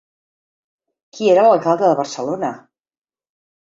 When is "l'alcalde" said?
1.47-1.91